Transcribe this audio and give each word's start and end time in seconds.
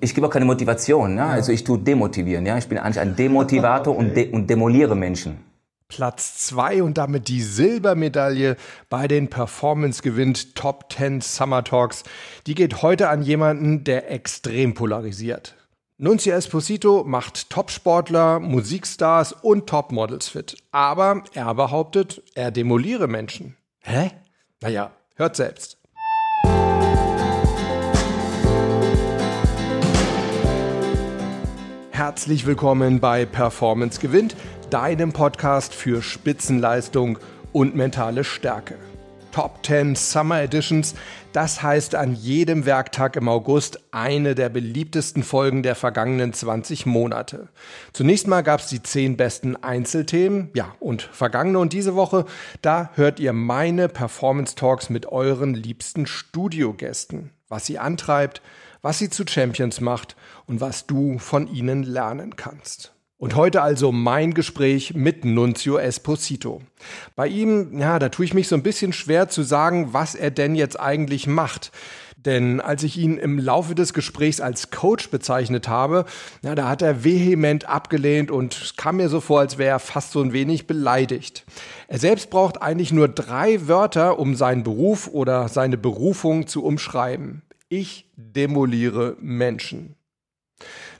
Ich 0.00 0.14
gebe 0.14 0.26
auch 0.26 0.30
keine 0.30 0.44
Motivation, 0.44 1.16
ja? 1.16 1.28
also 1.28 1.50
ich 1.50 1.64
tue 1.64 1.78
demotivieren. 1.78 2.46
Ja? 2.46 2.56
Ich 2.56 2.68
bin 2.68 2.78
eigentlich 2.78 3.00
ein 3.00 3.16
Demotivator 3.16 3.96
okay. 3.96 4.06
und, 4.06 4.16
de 4.16 4.30
und 4.30 4.48
demoliere 4.48 4.94
Menschen. 4.94 5.38
Platz 5.88 6.46
2 6.46 6.82
und 6.82 6.98
damit 6.98 7.28
die 7.28 7.42
Silbermedaille 7.42 8.56
bei 8.90 9.08
den 9.08 9.28
Performance 9.28 10.02
gewinnt 10.02 10.54
Top 10.54 10.92
10 10.92 11.22
Summer 11.22 11.64
Talks. 11.64 12.04
Die 12.46 12.54
geht 12.54 12.82
heute 12.82 13.08
an 13.08 13.22
jemanden, 13.22 13.84
der 13.84 14.10
extrem 14.10 14.74
polarisiert. 14.74 15.56
Nunzio 15.96 16.32
Esposito 16.34 17.02
macht 17.04 17.50
Topsportler, 17.50 18.38
Musikstars 18.38 19.32
und 19.32 19.66
Topmodels 19.66 20.28
fit. 20.28 20.56
Aber 20.70 21.24
er 21.32 21.52
behauptet, 21.54 22.22
er 22.34 22.52
demoliere 22.52 23.08
Menschen. 23.08 23.56
Hä? 23.80 24.12
Naja, 24.60 24.92
hört 25.16 25.34
selbst. 25.34 25.77
Herzlich 32.08 32.46
willkommen 32.46 33.00
bei 33.00 33.26
Performance 33.26 34.00
gewinnt, 34.00 34.34
deinem 34.70 35.12
Podcast 35.12 35.74
für 35.74 36.00
Spitzenleistung 36.00 37.18
und 37.52 37.76
mentale 37.76 38.24
Stärke. 38.24 38.76
Top 39.30 39.58
10 39.62 39.94
Summer 39.94 40.40
Editions, 40.40 40.94
das 41.34 41.62
heißt 41.62 41.94
an 41.94 42.14
jedem 42.14 42.64
Werktag 42.64 43.16
im 43.16 43.28
August 43.28 43.80
eine 43.90 44.34
der 44.34 44.48
beliebtesten 44.48 45.22
Folgen 45.22 45.62
der 45.62 45.74
vergangenen 45.74 46.32
20 46.32 46.86
Monate. 46.86 47.48
Zunächst 47.92 48.26
mal 48.26 48.40
gab 48.40 48.60
es 48.60 48.68
die 48.68 48.82
10 48.82 49.18
besten 49.18 49.56
Einzelthemen, 49.56 50.48
ja, 50.54 50.74
und 50.80 51.02
vergangene 51.02 51.58
und 51.58 51.74
diese 51.74 51.94
Woche, 51.94 52.24
da 52.62 52.88
hört 52.94 53.20
ihr 53.20 53.34
meine 53.34 53.90
Performance 53.90 54.54
Talks 54.54 54.88
mit 54.88 55.04
euren 55.04 55.52
liebsten 55.52 56.06
Studiogästen, 56.06 57.32
was 57.48 57.66
sie 57.66 57.78
antreibt, 57.78 58.42
was 58.82 58.98
sie 58.98 59.10
zu 59.10 59.24
Champions 59.26 59.80
macht 59.80 60.16
und 60.46 60.60
was 60.60 60.86
du 60.86 61.18
von 61.18 61.46
ihnen 61.46 61.82
lernen 61.82 62.36
kannst. 62.36 62.94
Und 63.20 63.34
heute 63.34 63.62
also 63.62 63.90
mein 63.90 64.32
Gespräch 64.32 64.94
mit 64.94 65.24
Nunzio 65.24 65.76
Esposito. 65.76 66.62
Bei 67.16 67.26
ihm, 67.26 67.76
ja, 67.76 67.98
da 67.98 68.10
tue 68.10 68.24
ich 68.24 68.32
mich 68.32 68.46
so 68.46 68.54
ein 68.54 68.62
bisschen 68.62 68.92
schwer 68.92 69.28
zu 69.28 69.42
sagen, 69.42 69.92
was 69.92 70.14
er 70.14 70.30
denn 70.30 70.54
jetzt 70.54 70.78
eigentlich 70.78 71.26
macht. 71.26 71.72
Denn 72.24 72.60
als 72.60 72.82
ich 72.82 72.98
ihn 72.98 73.16
im 73.16 73.38
Laufe 73.38 73.76
des 73.76 73.94
Gesprächs 73.94 74.40
als 74.40 74.72
Coach 74.72 75.08
bezeichnet 75.10 75.68
habe, 75.68 76.04
ja, 76.42 76.56
da 76.56 76.68
hat 76.68 76.82
er 76.82 77.04
vehement 77.04 77.68
abgelehnt 77.68 78.32
und 78.32 78.54
es 78.60 78.76
kam 78.76 78.96
mir 78.96 79.08
so 79.08 79.20
vor, 79.20 79.38
als 79.38 79.56
wäre 79.56 79.70
er 79.70 79.78
fast 79.78 80.10
so 80.10 80.20
ein 80.20 80.32
wenig 80.32 80.66
beleidigt. 80.66 81.46
Er 81.86 82.00
selbst 82.00 82.30
braucht 82.30 82.60
eigentlich 82.60 82.92
nur 82.92 83.06
drei 83.06 83.68
Wörter, 83.68 84.18
um 84.18 84.34
seinen 84.34 84.64
Beruf 84.64 85.06
oder 85.06 85.46
seine 85.46 85.78
Berufung 85.78 86.48
zu 86.48 86.64
umschreiben. 86.64 87.42
Ich 87.68 88.10
demoliere 88.16 89.16
Menschen. 89.20 89.94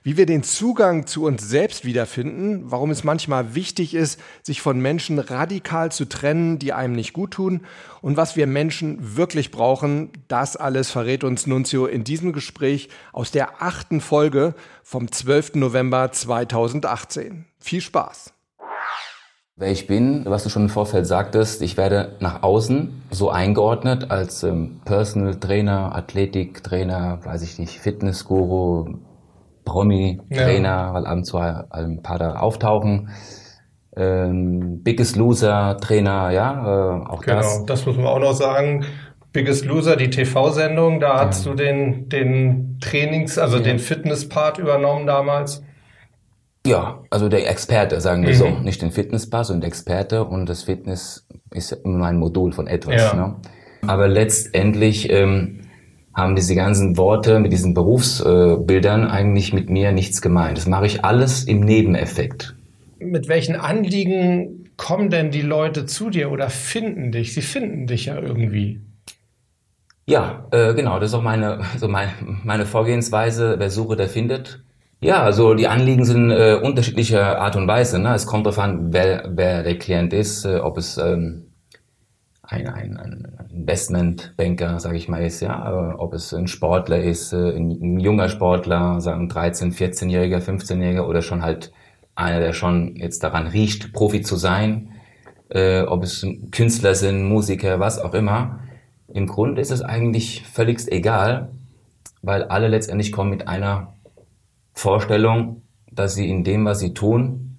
Wie 0.02 0.16
wir 0.16 0.26
den 0.26 0.42
Zugang 0.42 1.06
zu 1.06 1.24
uns 1.24 1.48
selbst 1.48 1.84
wiederfinden, 1.84 2.70
warum 2.70 2.90
es 2.90 3.04
manchmal 3.04 3.54
wichtig 3.54 3.94
ist, 3.94 4.20
sich 4.42 4.62
von 4.62 4.80
Menschen 4.80 5.18
radikal 5.18 5.90
zu 5.90 6.04
trennen, 6.04 6.58
die 6.58 6.72
einem 6.72 6.94
nicht 6.94 7.12
gut 7.12 7.32
tun 7.32 7.62
und 8.00 8.16
was 8.16 8.36
wir 8.36 8.46
Menschen 8.46 9.16
wirklich 9.16 9.50
brauchen, 9.50 10.10
das 10.28 10.56
alles 10.56 10.90
verrät 10.90 11.24
uns 11.24 11.46
Nunzio 11.46 11.86
in 11.86 12.04
diesem 12.04 12.32
Gespräch 12.32 12.88
aus 13.12 13.30
der 13.30 13.62
achten 13.62 14.00
Folge 14.00 14.54
vom 14.82 15.10
12. 15.10 15.56
November 15.56 16.12
2018. 16.12 17.46
Viel 17.58 17.80
Spaß! 17.80 18.32
Wer 19.60 19.72
ich 19.72 19.88
bin, 19.88 20.24
was 20.24 20.44
du 20.44 20.50
schon 20.50 20.62
im 20.62 20.68
Vorfeld 20.68 21.04
sagtest, 21.04 21.62
ich 21.62 21.76
werde 21.76 22.14
nach 22.20 22.44
außen 22.44 23.02
so 23.10 23.28
eingeordnet 23.28 24.08
als 24.08 24.44
ähm, 24.44 24.80
Personal 24.84 25.34
Trainer, 25.34 25.96
Athletiktrainer, 25.96 27.18
weiß 27.24 27.42
ich 27.42 27.58
nicht, 27.58 27.80
Fitnessguru, 27.80 28.94
Promi-Trainer, 29.68 30.68
ja. 30.68 30.94
weil 30.94 31.06
ab 31.06 31.16
und 31.16 31.24
zu 31.24 31.38
ein 31.38 32.02
paar 32.02 32.18
da 32.18 32.36
auftauchen. 32.36 33.10
Ähm, 33.96 34.82
Biggest 34.82 35.16
Loser 35.16 35.76
Trainer, 35.80 36.30
ja, 36.30 37.00
äh, 37.02 37.06
auch 37.06 37.20
genau, 37.20 37.36
das. 37.36 37.54
Genau, 37.54 37.66
das 37.66 37.86
muss 37.86 37.96
man 37.96 38.06
auch 38.06 38.18
noch 38.18 38.32
sagen. 38.32 38.84
Biggest 39.32 39.66
Loser, 39.66 39.96
die 39.96 40.08
TV-Sendung, 40.08 41.00
da 41.00 41.08
ja. 41.08 41.26
hast 41.26 41.44
du 41.44 41.54
den, 41.54 42.08
den 42.08 42.78
Trainings-, 42.80 43.38
also 43.38 43.58
ja. 43.58 43.62
den 43.64 43.78
Fitness-Part 43.78 44.58
übernommen 44.58 45.06
damals. 45.06 45.62
Ja, 46.66 47.00
also 47.10 47.28
der 47.28 47.48
Experte, 47.48 48.00
sagen 48.00 48.22
wir 48.22 48.34
mhm. 48.34 48.38
so. 48.38 48.48
Nicht 48.48 48.82
den 48.82 48.90
Fitnesspass, 48.90 49.48
sondern 49.48 49.62
der 49.62 49.68
Experte 49.68 50.24
und 50.24 50.48
das 50.48 50.64
Fitness 50.64 51.26
ist 51.52 51.72
immer 51.72 52.06
ein 52.06 52.18
Modul 52.18 52.52
von 52.52 52.66
etwas. 52.66 53.14
Ne? 53.14 53.36
Aber 53.86 54.08
letztendlich 54.08 55.10
ähm, 55.10 55.67
haben 56.18 56.36
diese 56.36 56.54
ganzen 56.54 56.96
Worte 56.96 57.38
mit 57.40 57.52
diesen 57.52 57.74
Berufsbildern 57.74 59.06
eigentlich 59.06 59.52
mit 59.52 59.70
mir 59.70 59.92
nichts 59.92 60.20
gemeint. 60.20 60.58
Das 60.58 60.66
mache 60.66 60.86
ich 60.86 61.04
alles 61.04 61.44
im 61.44 61.60
Nebeneffekt. 61.60 62.56
Mit 62.98 63.28
welchen 63.28 63.56
Anliegen 63.56 64.70
kommen 64.76 65.10
denn 65.10 65.30
die 65.30 65.42
Leute 65.42 65.86
zu 65.86 66.10
dir 66.10 66.30
oder 66.30 66.50
finden 66.50 67.12
dich? 67.12 67.34
Sie 67.34 67.42
finden 67.42 67.86
dich 67.86 68.06
ja 68.06 68.18
irgendwie. 68.18 68.80
Ja, 70.06 70.46
äh, 70.50 70.74
genau, 70.74 70.98
das 70.98 71.10
ist 71.10 71.14
auch 71.14 71.22
meine, 71.22 71.60
so 71.76 71.86
meine, 71.86 72.10
meine 72.42 72.66
Vorgehensweise. 72.66 73.56
Wer 73.58 73.70
suche, 73.70 73.94
der 73.94 74.08
findet. 74.08 74.62
Ja, 75.00 75.22
also 75.22 75.54
die 75.54 75.68
Anliegen 75.68 76.04
sind 76.04 76.30
äh, 76.30 76.58
unterschiedlicher 76.60 77.40
Art 77.40 77.54
und 77.54 77.68
Weise. 77.68 78.00
Ne? 78.00 78.14
Es 78.14 78.26
kommt 78.26 78.46
darauf 78.46 78.58
an, 78.58 78.92
wer, 78.92 79.30
wer 79.30 79.62
der 79.62 79.78
Klient 79.78 80.12
ist, 80.12 80.44
äh, 80.44 80.56
ob 80.56 80.76
es 80.76 80.98
ähm, 80.98 81.47
ein, 82.48 82.66
ein, 82.66 82.96
ein 82.96 83.46
Investmentbanker, 83.50 84.80
sage 84.80 84.96
ich 84.96 85.08
mal, 85.08 85.22
ist, 85.22 85.40
ja, 85.40 85.94
ob 85.98 86.14
es 86.14 86.32
ein 86.32 86.48
Sportler 86.48 87.02
ist, 87.02 87.32
äh, 87.32 87.56
ein, 87.56 87.70
ein 87.70 88.00
junger 88.00 88.28
Sportler, 88.28 89.00
sagen 89.00 89.28
13, 89.28 89.72
14-Jähriger, 89.72 90.38
15-Jähriger 90.38 91.06
oder 91.06 91.22
schon 91.22 91.42
halt 91.42 91.72
einer, 92.14 92.40
der 92.40 92.52
schon 92.54 92.96
jetzt 92.96 93.22
daran 93.22 93.46
riecht, 93.46 93.92
Profi 93.92 94.22
zu 94.22 94.36
sein, 94.36 94.92
äh, 95.50 95.82
ob 95.82 96.02
es 96.02 96.26
Künstler 96.50 96.94
sind, 96.94 97.28
Musiker, 97.28 97.80
was 97.80 97.98
auch 97.98 98.14
immer. 98.14 98.60
Im 99.08 99.26
Grunde 99.26 99.60
ist 99.60 99.70
es 99.70 99.82
eigentlich 99.82 100.44
völligst 100.46 100.90
egal, 100.90 101.50
weil 102.22 102.44
alle 102.44 102.68
letztendlich 102.68 103.12
kommen 103.12 103.30
mit 103.30 103.46
einer 103.46 103.94
Vorstellung, 104.72 105.62
dass 105.90 106.14
sie 106.14 106.28
in 106.28 106.44
dem, 106.44 106.64
was 106.64 106.80
sie 106.80 106.94
tun, 106.94 107.58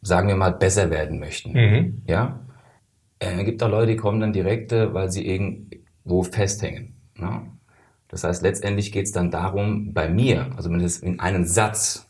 sagen 0.00 0.28
wir 0.28 0.36
mal, 0.36 0.52
besser 0.52 0.90
werden 0.90 1.18
möchten. 1.18 1.52
Mhm. 1.52 2.02
Ja? 2.06 2.40
Es 3.18 3.44
gibt 3.44 3.62
auch 3.62 3.70
Leute, 3.70 3.92
die 3.92 3.96
kommen 3.96 4.20
dann 4.20 4.32
direkt, 4.32 4.72
äh, 4.72 4.92
weil 4.94 5.10
sie 5.10 5.26
irgendwo 5.26 6.22
festhängen. 6.22 6.94
Ne? 7.16 7.42
Das 8.08 8.24
heißt, 8.24 8.42
letztendlich 8.42 8.92
geht 8.92 9.06
es 9.06 9.12
dann 9.12 9.30
darum, 9.30 9.92
bei 9.92 10.08
mir, 10.08 10.50
also 10.56 10.70
wenn 10.70 10.80
ich 10.80 10.86
es 10.86 10.98
in 11.00 11.20
einem 11.20 11.44
Satz 11.44 12.06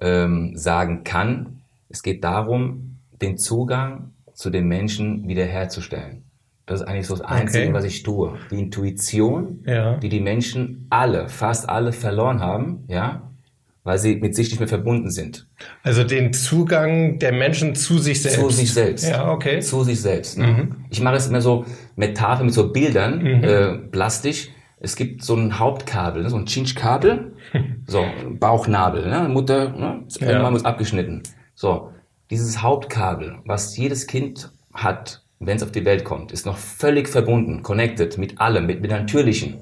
ähm, 0.00 0.56
sagen 0.56 1.04
kann, 1.04 1.62
es 1.88 2.02
geht 2.02 2.24
darum, 2.24 2.98
den 3.20 3.38
Zugang 3.38 4.12
zu 4.32 4.50
den 4.50 4.66
Menschen 4.66 5.28
wiederherzustellen. 5.28 6.24
Das 6.66 6.80
ist 6.80 6.86
eigentlich 6.86 7.06
so 7.06 7.16
das 7.16 7.26
Einzige, 7.26 7.66
okay. 7.66 7.74
was 7.74 7.84
ich 7.84 8.02
tue. 8.02 8.36
Die 8.50 8.58
Intuition, 8.58 9.62
ja. 9.66 9.96
die 9.98 10.08
die 10.08 10.20
Menschen 10.20 10.86
alle, 10.90 11.28
fast 11.28 11.68
alle 11.68 11.92
verloren 11.92 12.40
haben, 12.40 12.84
ja, 12.88 13.30
weil 13.86 13.98
sie 13.98 14.16
mit 14.16 14.34
sich 14.34 14.50
nicht 14.50 14.58
mehr 14.58 14.68
verbunden 14.68 15.10
sind. 15.10 15.46
Also 15.84 16.02
den 16.02 16.32
Zugang 16.32 17.20
der 17.20 17.32
Menschen 17.32 17.76
zu 17.76 17.98
sich 17.98 18.20
selbst. 18.20 18.40
Zu 18.40 18.50
sich 18.50 18.72
selbst. 18.72 19.08
Ja, 19.08 19.30
okay. 19.30 19.60
Zu 19.60 19.84
sich 19.84 20.00
selbst. 20.00 20.38
Ne? 20.38 20.46
Mhm. 20.48 20.76
Ich 20.90 21.00
mache 21.00 21.14
es 21.14 21.28
immer 21.28 21.40
so 21.40 21.64
Metapher 21.94 22.42
mit 22.42 22.52
so 22.52 22.72
Bildern, 22.72 23.22
mhm. 23.22 23.44
äh, 23.44 23.78
plastisch. 23.78 24.48
Es 24.80 24.96
gibt 24.96 25.22
so 25.22 25.36
ein 25.36 25.60
Hauptkabel, 25.60 26.24
ne? 26.24 26.30
so 26.30 26.36
ein 26.36 26.46
Chinch-Kabel, 26.46 27.32
so 27.86 28.04
Bauchnabel, 28.28 29.08
ne? 29.08 29.28
Mutter, 29.28 29.70
ne? 29.70 30.02
irgendwann 30.18 30.42
ja. 30.42 30.50
muss 30.50 30.64
abgeschnitten. 30.64 31.22
So, 31.54 31.92
dieses 32.30 32.60
Hauptkabel, 32.60 33.38
was 33.44 33.76
jedes 33.76 34.08
Kind 34.08 34.50
hat, 34.74 35.22
wenn 35.38 35.56
es 35.56 35.62
auf 35.62 35.70
die 35.70 35.84
Welt 35.84 36.04
kommt, 36.04 36.32
ist 36.32 36.44
noch 36.44 36.58
völlig 36.58 37.08
verbunden, 37.08 37.62
connected 37.62 38.18
mit 38.18 38.40
allem, 38.40 38.66
mit, 38.66 38.80
mit 38.80 38.90
Natürlichen. 38.90 39.60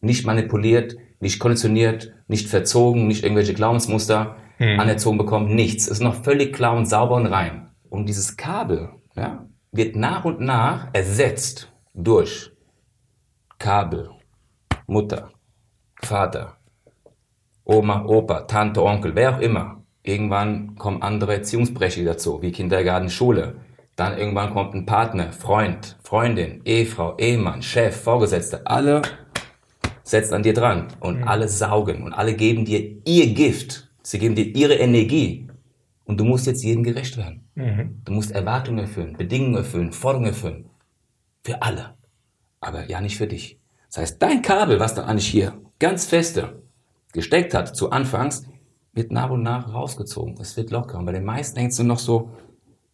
Nicht 0.00 0.24
manipuliert, 0.24 0.96
nicht 1.20 1.38
konditioniert, 1.38 2.12
nicht 2.28 2.48
verzogen, 2.48 3.06
nicht 3.06 3.22
irgendwelche 3.22 3.54
Glaubensmuster 3.54 4.36
hm. 4.58 4.80
anerzogen 4.80 5.18
bekommen, 5.18 5.54
nichts. 5.54 5.88
Ist 5.88 6.00
noch 6.00 6.22
völlig 6.22 6.54
klar 6.54 6.76
und 6.76 6.86
sauber 6.86 7.16
und 7.16 7.26
rein. 7.26 7.70
Und 7.88 8.08
dieses 8.08 8.36
Kabel 8.36 8.90
ja, 9.14 9.46
wird 9.72 9.96
nach 9.96 10.24
und 10.24 10.40
nach 10.40 10.88
ersetzt 10.92 11.72
durch 11.94 12.52
Kabel, 13.58 14.10
Mutter, 14.86 15.30
Vater, 16.02 16.56
Oma, 17.64 18.04
Opa, 18.04 18.42
Tante, 18.42 18.82
Onkel, 18.82 19.14
wer 19.14 19.36
auch 19.36 19.40
immer. 19.40 19.82
Irgendwann 20.02 20.76
kommen 20.76 21.02
andere 21.02 21.34
Erziehungsbrecher 21.34 22.04
dazu, 22.04 22.40
wie 22.40 22.52
Kindergarten, 22.52 23.10
Schule, 23.10 23.56
dann 23.96 24.18
irgendwann 24.18 24.52
kommt 24.52 24.74
ein 24.74 24.84
Partner, 24.84 25.32
Freund, 25.32 25.96
Freundin, 26.02 26.60
Ehefrau, 26.66 27.16
Ehemann, 27.16 27.62
Chef, 27.62 27.98
Vorgesetzte. 28.02 28.66
Alle 28.66 29.00
setzen 30.06 30.34
an 30.34 30.42
dir 30.44 30.54
dran 30.54 30.88
und 31.00 31.18
mhm. 31.18 31.28
alle 31.28 31.48
saugen 31.48 32.04
und 32.04 32.12
alle 32.12 32.34
geben 32.34 32.64
dir 32.64 32.96
ihr 33.04 33.34
Gift. 33.34 33.90
Sie 34.02 34.18
geben 34.18 34.36
dir 34.36 34.44
ihre 34.44 34.74
Energie. 34.74 35.48
Und 36.04 36.20
du 36.20 36.24
musst 36.24 36.46
jetzt 36.46 36.62
jedem 36.62 36.84
gerecht 36.84 37.16
werden. 37.16 37.48
Mhm. 37.56 38.02
Du 38.04 38.12
musst 38.12 38.30
Erwartungen 38.30 38.78
erfüllen, 38.78 39.16
Bedingungen 39.16 39.56
erfüllen, 39.56 39.92
Forderungen 39.92 40.28
erfüllen. 40.28 40.70
Für 41.42 41.60
alle. 41.60 41.94
Aber 42.60 42.88
ja 42.88 43.00
nicht 43.00 43.16
für 43.16 43.26
dich. 43.26 43.58
Das 43.88 43.98
heißt, 43.98 44.22
dein 44.22 44.42
Kabel, 44.42 44.78
was 44.78 44.94
da 44.94 45.04
eigentlich 45.04 45.26
hier 45.26 45.60
ganz 45.80 46.04
feste 46.04 46.62
gesteckt 47.12 47.54
hat 47.54 47.74
zu 47.74 47.90
Anfangs, 47.90 48.44
wird 48.92 49.10
nach 49.10 49.30
und 49.30 49.42
nach 49.42 49.74
rausgezogen. 49.74 50.36
Es 50.40 50.56
wird 50.56 50.70
locker. 50.70 50.98
Und 50.98 51.06
bei 51.06 51.12
den 51.12 51.24
meisten 51.24 51.58
hängt 51.58 51.72
es 51.72 51.78
nur 51.78 51.88
noch 51.88 51.98
so 51.98 52.30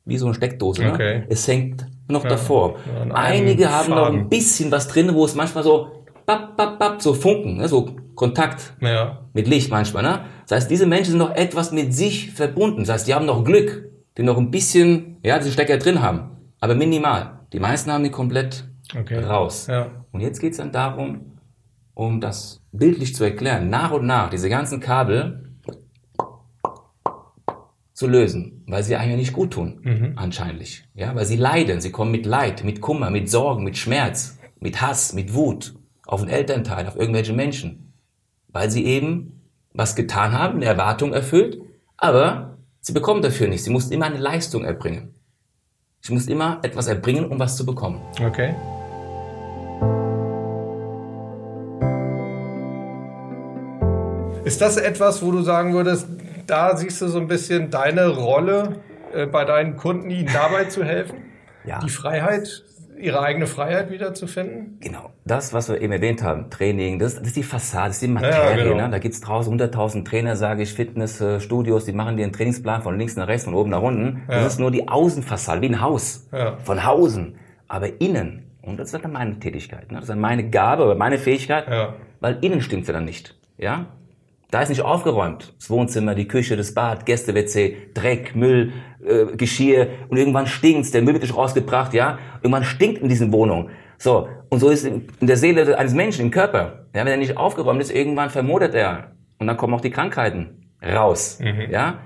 wie 0.06 0.16
so 0.16 0.26
eine 0.26 0.34
Steckdose. 0.34 0.82
Ne? 0.82 0.92
Okay. 0.94 1.24
Es 1.28 1.46
hängt 1.46 1.86
noch 2.08 2.24
davor. 2.24 2.78
Ja, 2.86 3.02
einem 3.02 3.12
Einige 3.12 3.70
haben 3.70 3.90
noch 3.90 4.06
Faden. 4.06 4.20
ein 4.20 4.28
bisschen 4.28 4.70
was 4.70 4.88
drin, 4.88 5.14
wo 5.14 5.26
es 5.26 5.34
manchmal 5.34 5.62
so 5.62 6.01
bap, 6.26 6.56
bap, 6.56 6.78
bap, 6.78 7.02
so 7.02 7.14
funken, 7.14 7.56
ne? 7.56 7.68
so 7.68 7.90
Kontakt 8.14 8.74
Ja. 8.80 9.20
mit 9.32 9.48
Licht 9.48 9.70
manchmal. 9.70 10.02
Ne? 10.02 10.20
Das 10.46 10.56
heißt, 10.62 10.70
diese 10.70 10.86
Menschen 10.86 11.10
sind 11.12 11.18
noch 11.18 11.34
etwas 11.34 11.72
mit 11.72 11.94
sich 11.94 12.30
verbunden. 12.32 12.80
Das 12.80 12.90
heißt, 12.90 13.08
die 13.08 13.14
haben 13.14 13.26
noch 13.26 13.42
Glück, 13.44 13.90
die 14.18 14.22
noch 14.22 14.36
ein 14.36 14.50
bisschen, 14.50 15.16
ja, 15.24 15.38
diese 15.38 15.50
Stecker 15.52 15.78
drin 15.78 16.02
haben, 16.02 16.30
aber 16.60 16.74
minimal. 16.74 17.40
Die 17.52 17.60
meisten 17.60 17.90
haben 17.90 18.04
die 18.04 18.10
komplett 18.10 18.64
Okay. 18.94 19.18
raus. 19.24 19.66
Ja. 19.68 19.86
Und 20.12 20.20
jetzt 20.20 20.40
geht's 20.40 20.58
dann 20.58 20.72
darum, 20.72 21.38
um 21.94 22.20
das 22.20 22.60
bildlich 22.72 23.14
zu 23.14 23.24
erklären, 23.24 23.70
nach 23.70 23.90
und 23.92 24.04
nach 24.06 24.28
diese 24.30 24.48
ganzen 24.50 24.80
Kabel 24.80 25.48
zu 27.94 28.06
lösen, 28.06 28.64
weil 28.66 28.82
sie 28.82 28.96
eigentlich 28.96 29.16
nicht 29.18 29.32
gut 29.32 29.52
tun, 29.52 30.14
anscheinend. 30.16 30.84
Ja, 30.94 31.14
weil 31.14 31.24
sie 31.26 31.36
leiden, 31.36 31.80
sie 31.80 31.90
kommen 31.90 32.10
mit 32.10 32.26
Leid, 32.26 32.64
mit 32.64 32.80
Kummer, 32.80 33.10
mit 33.10 33.30
Sorgen, 33.30 33.64
mit 33.64 33.76
Schmerz, 33.76 34.38
mit 34.60 34.80
Hass, 34.80 35.12
mit 35.12 35.34
Wut 35.34 35.74
auf 36.12 36.20
den 36.20 36.28
Elternteil, 36.28 36.86
auf 36.86 36.96
irgendwelche 36.96 37.32
Menschen, 37.32 37.94
weil 38.48 38.70
sie 38.70 38.84
eben 38.84 39.40
was 39.72 39.96
getan 39.96 40.32
haben, 40.32 40.56
eine 40.56 40.66
Erwartung 40.66 41.14
erfüllt, 41.14 41.58
aber 41.96 42.58
sie 42.80 42.92
bekommen 42.92 43.22
dafür 43.22 43.48
nichts. 43.48 43.64
Sie 43.64 43.70
mussten 43.70 43.94
immer 43.94 44.04
eine 44.04 44.18
Leistung 44.18 44.62
erbringen. 44.62 45.14
Ich 46.02 46.10
muss 46.10 46.26
immer 46.26 46.60
etwas 46.62 46.86
erbringen, 46.86 47.24
um 47.24 47.38
was 47.38 47.56
zu 47.56 47.64
bekommen. 47.64 48.02
Okay. 48.22 48.54
Ist 54.44 54.60
das 54.60 54.76
etwas, 54.76 55.22
wo 55.22 55.30
du 55.30 55.40
sagen 55.40 55.72
würdest, 55.72 56.08
da 56.46 56.76
siehst 56.76 57.00
du 57.00 57.08
so 57.08 57.18
ein 57.18 57.28
bisschen 57.28 57.70
deine 57.70 58.08
Rolle 58.08 58.80
äh, 59.14 59.24
bei 59.24 59.46
deinen 59.46 59.78
Kunden, 59.78 60.10
ihnen 60.10 60.28
dabei 60.30 60.64
zu 60.64 60.84
helfen? 60.84 61.22
Ja. 61.64 61.78
Die 61.78 61.88
Freiheit, 61.88 62.64
ihre 63.02 63.20
eigene 63.20 63.46
Freiheit 63.46 63.90
wiederzufinden? 63.90 64.78
Genau. 64.80 65.10
Das, 65.24 65.52
was 65.52 65.68
wir 65.68 65.80
eben 65.80 65.92
erwähnt 65.92 66.22
haben, 66.22 66.48
Training, 66.50 66.98
das, 66.98 67.16
das 67.16 67.28
ist 67.28 67.36
die 67.36 67.42
Fassade, 67.42 67.88
das 67.88 67.96
ist 67.96 68.02
die 68.02 68.08
Materie. 68.08 68.64
genau. 68.64 68.76
ne? 68.84 68.90
Da 68.90 68.98
gibt's 68.98 69.20
draußen 69.20 69.58
100.000 69.58 70.04
Trainer, 70.04 70.36
sage 70.36 70.62
ich, 70.62 70.72
Fitnessstudios, 70.72 71.84
die 71.84 71.92
machen 71.92 72.16
dir 72.16 72.24
einen 72.24 72.32
Trainingsplan 72.32 72.82
von 72.82 72.98
links 72.98 73.16
nach 73.16 73.28
rechts, 73.28 73.44
von 73.44 73.54
oben 73.54 73.70
nach 73.70 73.82
unten. 73.82 74.22
Ja. 74.28 74.42
Das 74.42 74.54
ist 74.54 74.58
nur 74.60 74.70
die 74.70 74.88
Außenfassade, 74.88 75.60
wie 75.62 75.66
ein 75.68 75.80
Haus. 75.80 76.28
Ja. 76.32 76.56
Von 76.64 76.78
außen. 76.78 77.34
Aber 77.68 78.00
innen, 78.00 78.50
und 78.62 78.78
das 78.78 78.92
ist 78.92 79.02
dann 79.04 79.12
meine 79.12 79.38
Tätigkeit, 79.38 79.90
ne? 79.90 79.96
das 79.96 80.04
ist 80.04 80.10
dann 80.10 80.20
meine 80.20 80.48
Gabe 80.50 80.84
oder 80.84 80.94
meine 80.94 81.18
Fähigkeit, 81.18 81.66
Ja. 81.68 81.94
weil 82.20 82.38
innen 82.42 82.60
stimmt's 82.60 82.88
ja 82.88 82.94
dann 82.94 83.04
nicht. 83.04 83.34
Ja? 83.58 83.86
Da 84.52 84.60
ist 84.60 84.68
nicht 84.68 84.82
aufgeräumt. 84.82 85.54
Das 85.58 85.70
Wohnzimmer, 85.70 86.14
die 86.14 86.28
Küche, 86.28 86.58
das 86.58 86.74
Bad, 86.74 87.06
Gäste-WC, 87.06 87.88
Dreck, 87.94 88.36
Müll, 88.36 88.74
äh, 89.02 89.34
Geschirr 89.34 89.88
und 90.10 90.18
irgendwann 90.18 90.46
stinkt's. 90.46 90.90
Der 90.90 91.00
Müll 91.00 91.14
wird 91.14 91.22
nicht 91.22 91.34
rausgebracht, 91.34 91.94
ja. 91.94 92.18
Irgendwann 92.42 92.64
stinkt 92.64 93.00
in 93.00 93.08
diesen 93.08 93.32
Wohnungen. 93.32 93.70
So. 93.96 94.28
Und 94.50 94.58
so 94.60 94.68
ist 94.68 94.84
in 94.84 95.06
der 95.22 95.38
Seele 95.38 95.78
eines 95.78 95.94
Menschen, 95.94 96.26
im 96.26 96.30
Körper. 96.30 96.84
Ja, 96.94 97.00
wenn 97.00 97.06
er 97.06 97.16
nicht 97.16 97.38
aufgeräumt 97.38 97.80
ist, 97.80 97.90
irgendwann 97.90 98.28
vermodert 98.28 98.74
er. 98.74 99.12
Und 99.38 99.46
dann 99.46 99.56
kommen 99.56 99.72
auch 99.72 99.80
die 99.80 99.90
Krankheiten 99.90 100.70
raus. 100.82 101.38
Ja. 101.70 102.00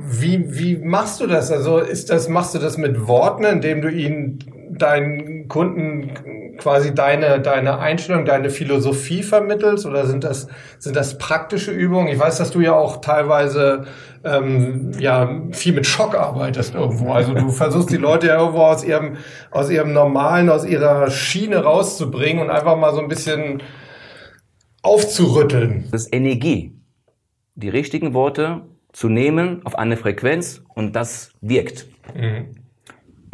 Wie, 0.00 0.56
wie 0.56 0.76
machst 0.76 1.20
du 1.20 1.26
das? 1.26 1.50
Also 1.50 1.78
ist 1.78 2.08
das, 2.10 2.28
machst 2.28 2.54
du 2.54 2.60
das 2.60 2.78
mit 2.78 3.08
Worten, 3.08 3.42
indem 3.42 3.82
du 3.82 3.90
ihnen 3.90 4.38
deinen 4.78 5.48
Kunden 5.48 6.12
quasi 6.62 6.94
deine, 6.94 7.40
deine 7.40 7.78
Einstellung, 7.78 8.24
deine 8.24 8.50
Philosophie 8.50 9.22
vermittelst? 9.22 9.84
Oder 9.84 10.06
sind 10.06 10.24
das, 10.24 10.46
sind 10.78 10.96
das 10.96 11.18
praktische 11.18 11.72
Übungen? 11.72 12.08
Ich 12.08 12.18
weiß, 12.18 12.38
dass 12.38 12.50
du 12.50 12.60
ja 12.60 12.74
auch 12.74 13.00
teilweise 13.00 13.84
ähm, 14.24 14.92
ja, 14.98 15.42
viel 15.50 15.74
mit 15.74 15.86
Schock 15.86 16.14
arbeitest 16.14 16.74
irgendwo. 16.74 17.12
Also 17.12 17.34
du 17.34 17.50
versuchst 17.50 17.90
die 17.90 17.96
Leute 17.96 18.28
ja 18.28 18.38
irgendwo 18.38 18.62
aus 18.62 18.84
ihrem, 18.84 19.16
aus 19.50 19.70
ihrem 19.70 19.92
normalen, 19.92 20.48
aus 20.48 20.64
ihrer 20.64 21.10
Schiene 21.10 21.64
rauszubringen 21.64 22.42
und 22.42 22.50
einfach 22.50 22.76
mal 22.76 22.94
so 22.94 23.00
ein 23.00 23.08
bisschen 23.08 23.62
aufzurütteln. 24.82 25.88
Das 25.90 26.04
ist 26.04 26.14
Energie. 26.14 26.78
Die 27.54 27.68
richtigen 27.68 28.14
Worte 28.14 28.62
zu 28.92 29.08
nehmen 29.08 29.64
auf 29.64 29.76
eine 29.76 29.96
Frequenz 29.96 30.62
und 30.74 30.94
das 30.94 31.32
wirkt. 31.40 31.86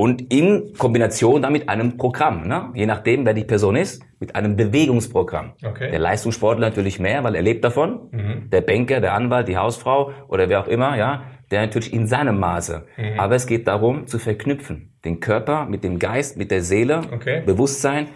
Und 0.00 0.32
in 0.32 0.74
Kombination 0.78 1.42
dann 1.42 1.52
mit 1.52 1.68
einem 1.68 1.96
Programm, 1.96 2.46
ne? 2.46 2.70
je 2.72 2.86
nachdem, 2.86 3.26
wer 3.26 3.34
die 3.34 3.42
Person 3.42 3.74
ist, 3.74 4.00
mit 4.20 4.36
einem 4.36 4.54
Bewegungsprogramm. 4.54 5.54
Okay. 5.64 5.90
Der 5.90 5.98
Leistungssportler 5.98 6.68
natürlich 6.68 7.00
mehr, 7.00 7.24
weil 7.24 7.34
er 7.34 7.42
lebt 7.42 7.64
davon. 7.64 8.08
Der 8.52 8.60
Banker, 8.60 9.00
der 9.00 9.14
Anwalt, 9.14 9.48
die 9.48 9.56
Hausfrau 9.56 10.12
oder 10.28 10.48
wer 10.48 10.60
auch 10.60 10.68
immer, 10.68 10.96
ja, 10.96 11.24
der 11.50 11.62
natürlich 11.62 11.92
in 11.92 12.06
seinem 12.06 12.38
Maße. 12.38 12.86
Aber 13.16 13.34
es 13.34 13.48
geht 13.48 13.66
darum, 13.66 14.06
zu 14.06 14.20
verknüpfen, 14.20 14.92
den 15.04 15.18
Körper 15.18 15.66
mit 15.66 15.82
dem 15.82 15.98
Geist, 15.98 16.36
mit 16.36 16.52
der 16.52 16.62
Seele, 16.62 17.00
Okay. 17.12 17.42
Bewusstsein 17.44 18.06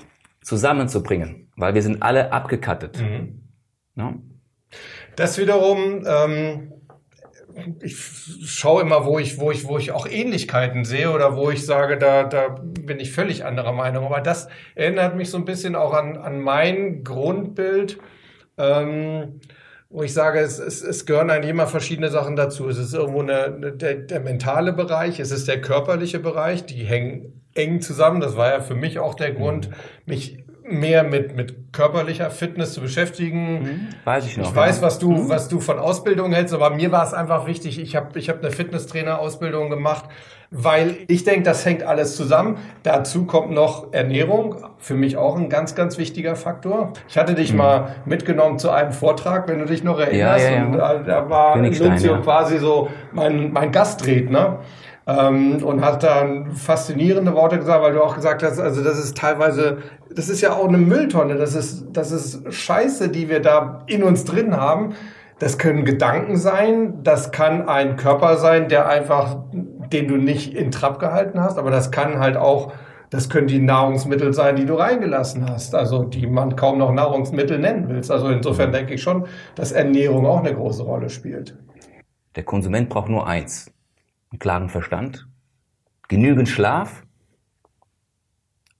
zusammenzubringen, 0.40 1.50
weil 1.56 1.74
wir 1.74 1.82
sind 1.82 2.00
alle 2.02 2.32
abgekattet. 2.32 3.02
Ne? 3.96 4.14
Das 5.16 5.36
wiederum, 5.38 6.04
ähm, 6.06 6.72
ich 7.80 7.96
schaue 8.44 8.82
immer, 8.82 9.04
wo 9.04 9.18
ich, 9.18 9.38
wo 9.38 9.50
ich, 9.50 9.66
wo 9.66 9.78
ich 9.78 9.92
auch 9.92 10.06
Ähnlichkeiten 10.06 10.84
sehe 10.84 11.10
oder 11.10 11.36
wo 11.36 11.50
ich 11.50 11.64
sage, 11.64 11.98
da, 11.98 12.24
da 12.24 12.48
bin 12.48 13.00
ich 13.00 13.12
völlig 13.12 13.44
anderer 13.44 13.72
Meinung. 13.72 14.06
Aber 14.06 14.20
das 14.20 14.48
erinnert 14.74 15.16
mich 15.16 15.30
so 15.30 15.38
ein 15.38 15.44
bisschen 15.44 15.74
auch 15.74 15.92
an, 15.92 16.16
an 16.16 16.40
mein 16.40 17.04
Grundbild, 17.04 17.98
ähm, 18.58 19.40
wo 19.90 20.02
ich 20.02 20.12
sage, 20.14 20.40
es, 20.40 20.58
es, 20.58 20.82
es 20.82 21.04
gehören 21.06 21.30
eigentlich 21.30 21.50
immer 21.50 21.66
verschiedene 21.66 22.08
Sachen 22.08 22.36
dazu. 22.36 22.68
Es 22.68 22.78
ist 22.78 22.94
irgendwo 22.94 23.20
eine, 23.20 23.72
der, 23.72 23.94
der 23.94 24.20
mentale 24.20 24.72
Bereich, 24.72 25.20
es 25.20 25.30
ist 25.30 25.48
der 25.48 25.60
körperliche 25.60 26.18
Bereich, 26.18 26.64
die 26.64 26.84
hängen 26.84 27.42
eng 27.54 27.80
zusammen. 27.80 28.20
Das 28.20 28.36
war 28.36 28.50
ja 28.50 28.60
für 28.60 28.74
mich 28.74 28.98
auch 28.98 29.14
der 29.14 29.32
Grund, 29.32 29.70
mich 30.06 30.41
mehr 30.64 31.02
mit, 31.02 31.36
mit 31.36 31.72
körperlicher 31.72 32.30
Fitness 32.30 32.74
zu 32.74 32.80
beschäftigen. 32.80 33.88
Weiß 34.04 34.26
ich 34.26 34.36
noch. 34.36 34.50
Ich 34.50 34.56
weiß, 34.56 34.76
ja. 34.76 34.82
was 34.86 34.98
du, 34.98 35.28
was 35.28 35.48
du 35.48 35.60
von 35.60 35.78
Ausbildung 35.78 36.32
hältst, 36.32 36.54
aber 36.54 36.70
mir 36.70 36.92
war 36.92 37.04
es 37.04 37.14
einfach 37.14 37.46
wichtig. 37.46 37.80
Ich 37.80 37.96
habe 37.96 38.18
ich 38.18 38.28
hab 38.28 38.40
eine 38.40 38.50
Fitnesstrainer-Ausbildung 38.50 39.70
gemacht, 39.70 40.04
weil 40.50 40.98
ich 41.08 41.24
denke, 41.24 41.42
das 41.42 41.64
hängt 41.64 41.82
alles 41.82 42.14
zusammen. 42.16 42.58
Dazu 42.82 43.24
kommt 43.24 43.50
noch 43.50 43.92
Ernährung, 43.92 44.56
für 44.78 44.94
mich 44.94 45.16
auch 45.16 45.36
ein 45.36 45.48
ganz, 45.48 45.74
ganz 45.74 45.96
wichtiger 45.98 46.36
Faktor. 46.36 46.92
Ich 47.08 47.16
hatte 47.16 47.34
dich 47.34 47.54
mal 47.54 47.96
mitgenommen 48.04 48.58
zu 48.58 48.70
einem 48.70 48.92
Vortrag, 48.92 49.48
wenn 49.48 49.58
du 49.58 49.64
dich 49.64 49.82
noch 49.82 49.98
erinnerst. 49.98 50.44
ja, 50.44 50.50
ja. 50.50 50.66
Und 50.66 50.72
da, 50.74 50.98
da 50.98 51.30
war 51.30 51.62
ja. 51.62 52.18
quasi 52.18 52.58
so 52.58 52.90
mein, 53.12 53.52
mein 53.52 53.72
Gastredner. 53.72 54.60
Ähm, 55.04 55.64
und 55.64 55.84
hat 55.84 56.04
dann 56.04 56.52
faszinierende 56.52 57.34
Worte 57.34 57.58
gesagt, 57.58 57.82
weil 57.82 57.92
du 57.92 58.02
auch 58.02 58.14
gesagt 58.14 58.42
hast, 58.44 58.60
also 58.60 58.84
das 58.84 59.02
ist 59.02 59.16
teilweise, 59.16 59.78
das 60.14 60.28
ist 60.28 60.40
ja 60.42 60.52
auch 60.52 60.68
eine 60.68 60.78
Mülltonne, 60.78 61.34
das 61.34 61.56
ist, 61.56 61.86
das 61.92 62.12
ist 62.12 62.52
Scheiße, 62.52 63.08
die 63.08 63.28
wir 63.28 63.40
da 63.40 63.82
in 63.88 64.04
uns 64.04 64.24
drin 64.24 64.56
haben. 64.56 64.94
Das 65.40 65.58
können 65.58 65.84
Gedanken 65.84 66.36
sein, 66.36 67.02
das 67.02 67.32
kann 67.32 67.68
ein 67.68 67.96
Körper 67.96 68.36
sein, 68.36 68.68
der 68.68 68.88
einfach, 68.88 69.38
den 69.52 70.06
du 70.06 70.16
nicht 70.16 70.54
in 70.54 70.70
Trab 70.70 71.00
gehalten 71.00 71.40
hast, 71.40 71.58
aber 71.58 71.72
das 71.72 71.90
kann 71.90 72.20
halt 72.20 72.36
auch, 72.36 72.72
das 73.10 73.28
können 73.28 73.48
die 73.48 73.58
Nahrungsmittel 73.58 74.32
sein, 74.32 74.54
die 74.54 74.66
du 74.66 74.74
reingelassen 74.74 75.50
hast, 75.50 75.74
also 75.74 76.04
die 76.04 76.28
man 76.28 76.54
kaum 76.54 76.78
noch 76.78 76.92
Nahrungsmittel 76.92 77.58
nennen 77.58 77.88
willst. 77.88 78.12
Also 78.12 78.28
insofern 78.28 78.70
denke 78.70 78.94
ich 78.94 79.02
schon, 79.02 79.26
dass 79.56 79.72
Ernährung 79.72 80.26
auch 80.26 80.38
eine 80.38 80.54
große 80.54 80.84
Rolle 80.84 81.10
spielt. 81.10 81.58
Der 82.36 82.44
Konsument 82.44 82.88
braucht 82.88 83.08
nur 83.08 83.26
eins. 83.26 83.68
Einen 84.32 84.38
klaren 84.38 84.68
Verstand, 84.70 85.28
genügend 86.08 86.48
Schlaf, 86.48 87.02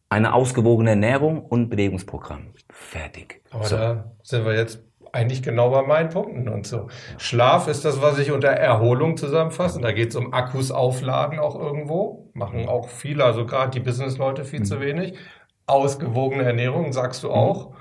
eine 0.08 0.32
ausgewogene 0.32 0.90
Ernährung 0.90 1.44
und 1.44 1.68
Bewegungsprogramm. 1.68 2.54
Fertig. 2.70 3.42
Aber 3.50 3.64
So. 3.66 3.76
da 3.76 4.12
sind 4.22 4.46
wir 4.46 4.54
jetzt 4.54 4.82
eigentlich 5.12 5.42
genau 5.42 5.68
bei 5.70 5.82
meinen 5.82 6.08
Punkten 6.08 6.48
und 6.48 6.66
so. 6.66 6.88
Schlaf 7.18 7.68
ist 7.68 7.84
das, 7.84 8.00
was 8.00 8.18
ich 8.18 8.30
unter 8.32 8.48
Erholung 8.48 9.18
zusammenfasse. 9.18 9.78
Da 9.82 9.92
geht 9.92 10.08
es 10.08 10.16
um 10.16 10.32
Akkus 10.32 10.70
aufladen 10.70 11.38
auch 11.38 11.54
irgendwo. 11.54 12.30
Machen 12.32 12.66
auch 12.66 12.88
viele, 12.88 13.24
also 13.24 13.44
gerade 13.44 13.70
die 13.72 13.80
Businessleute 13.80 14.44
viel 14.46 14.62
zu 14.62 14.80
wenig. 14.80 15.18
Ausgewogene 15.66 16.44
Ernährung, 16.44 16.94
sagst 16.94 17.24
du 17.24 17.30
auch. 17.30 17.74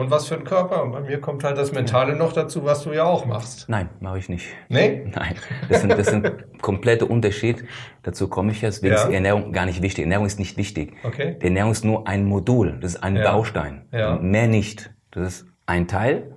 Und 0.00 0.10
was 0.10 0.26
für 0.28 0.34
ein 0.36 0.44
Körper. 0.44 0.82
Und 0.82 0.92
bei 0.92 1.00
mir 1.00 1.20
kommt 1.20 1.44
halt 1.44 1.58
das 1.58 1.72
Mentale 1.72 2.16
noch 2.16 2.32
dazu, 2.32 2.64
was 2.64 2.82
du 2.84 2.92
ja 2.92 3.04
auch 3.04 3.26
machst. 3.26 3.68
Nein, 3.68 3.90
mache 4.00 4.18
ich 4.18 4.28
nicht. 4.28 4.46
Nee? 4.68 5.06
Nein, 5.14 5.34
das 5.68 5.82
sind, 5.82 5.90
das 5.90 6.06
sind 6.08 6.32
komplette 6.62 7.06
Unterschied. 7.06 7.64
Dazu 8.02 8.28
komme 8.28 8.52
ich 8.52 8.62
jetzt. 8.62 8.76
Deswegen 8.82 8.94
Ja. 8.94 9.02
ist 9.02 9.08
die 9.10 9.14
Ernährung 9.14 9.52
gar 9.52 9.66
nicht 9.66 9.82
wichtig. 9.82 10.04
Ernährung 10.04 10.26
ist 10.26 10.38
nicht 10.38 10.56
wichtig. 10.56 10.94
Okay. 11.04 11.36
Die 11.40 11.44
Ernährung 11.46 11.72
ist 11.72 11.84
nur 11.84 12.08
ein 12.08 12.24
Modul. 12.24 12.78
Das 12.80 12.94
ist 12.94 13.02
ein 13.02 13.16
Ja. 13.16 13.30
Baustein. 13.30 13.84
Ja. 13.92 14.16
Mehr 14.16 14.46
nicht. 14.46 14.90
Das 15.10 15.26
ist 15.28 15.46
ein 15.66 15.86
Teil. 15.86 16.32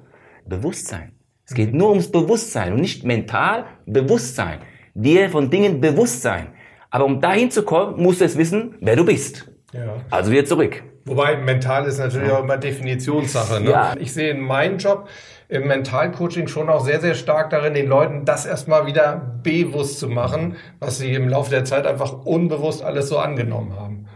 Bewusstsein. 0.46 1.14
Es 1.46 1.54
geht 1.54 1.74
nur 1.74 1.90
ums 1.90 2.12
Bewusstsein 2.12 2.74
und 2.74 2.82
nicht 2.82 3.04
mental. 3.06 3.66
Bewusstsein. 3.86 4.60
Dir 4.94 5.30
von 5.30 5.50
Dingen 5.50 5.80
bewusst 5.82 6.22
sein. 6.22 6.48
Aber 6.90 7.06
um 7.06 7.22
dahin 7.22 7.50
zu 7.50 7.64
kommen, 7.64 8.02
musst 8.02 8.22
du 8.22 8.26
es 8.26 8.38
wissen, 8.38 8.76
wer 8.82 8.96
du 8.96 9.06
bist. 9.06 9.52
Ja. 9.74 9.96
Also 10.12 10.32
wieder 10.32 10.46
zurück. 10.46 10.84
Wobei 11.06 11.36
mental 11.36 11.86
ist 11.86 12.00
natürlich 12.00 12.32
auch 12.32 12.44
immer 12.44 12.58
Definitionssache. 12.58 13.62
Ne? 13.62 13.72
Ja. 13.72 13.96
Ich 14.00 14.14
sehe 14.14 14.32
in 14.32 14.40
meinem 14.40 14.78
Job 14.78 15.10
im 15.50 15.68
Mentalcoaching 15.68 16.48
schon 16.48 16.70
auch 16.70 16.84
sehr, 16.84 17.02
sehr 17.02 17.14
stark 17.14 17.50
darin, 17.50 17.74
den 17.74 17.88
Leuten 17.88 18.26
das 18.26 18.46
erstmal 18.46 18.86
wieder 18.86 19.40
bewusst 19.44 20.00
zu 20.00 20.08
machen, 20.08 20.56
was 20.80 20.98
sie 20.98 21.14
im 21.14 21.28
Laufe 21.28 21.50
der 21.50 21.66
Zeit 21.66 21.86
einfach 21.86 22.26
unbewusst 22.26 22.82
alles 22.82 23.10
so 23.10 23.20
angenommen 23.20 23.76
haben. 23.78 24.08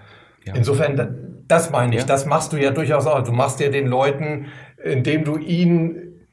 Ja. 0.46 0.56
Insofern, 0.56 1.44
das 1.48 1.70
meine 1.72 1.96
ich, 1.96 2.02
ja. 2.02 2.08
das 2.08 2.26
machst 2.26 2.54
du 2.54 2.58
ja 2.58 2.72
durchaus 2.72 3.06
auch. 3.06 3.22
Du 3.24 3.34
machst 3.34 3.60
ja 3.60 3.70
den 3.70 3.88
Leuten, 3.88 4.48
indem 4.82 5.26
du 5.26 5.38
ihnen 5.38 6.26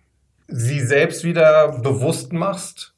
sie 0.47 0.81
selbst 0.81 1.25
wieder 1.25 1.81
bewusst 1.81 2.33
machst, 2.33 2.94